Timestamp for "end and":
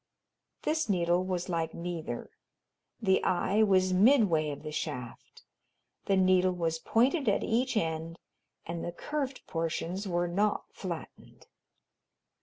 7.77-8.83